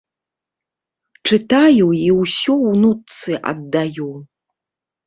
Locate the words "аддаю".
3.55-4.13